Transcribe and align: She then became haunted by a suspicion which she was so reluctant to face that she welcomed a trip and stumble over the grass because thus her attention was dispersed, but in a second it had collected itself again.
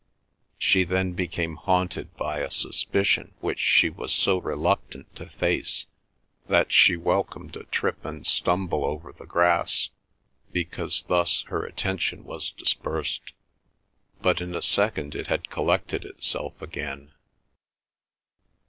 She 0.57 0.83
then 0.83 1.13
became 1.13 1.57
haunted 1.57 2.17
by 2.17 2.39
a 2.39 2.49
suspicion 2.49 3.35
which 3.39 3.59
she 3.59 3.91
was 3.91 4.11
so 4.11 4.39
reluctant 4.39 5.15
to 5.17 5.29
face 5.29 5.85
that 6.47 6.71
she 6.71 6.95
welcomed 6.97 7.55
a 7.55 7.65
trip 7.65 8.03
and 8.03 8.25
stumble 8.25 8.83
over 8.83 9.13
the 9.13 9.27
grass 9.27 9.89
because 10.51 11.03
thus 11.03 11.43
her 11.49 11.63
attention 11.67 12.23
was 12.23 12.49
dispersed, 12.49 13.31
but 14.23 14.41
in 14.41 14.55
a 14.55 14.63
second 14.63 15.13
it 15.13 15.27
had 15.27 15.51
collected 15.51 16.03
itself 16.03 16.59
again. 16.63 17.13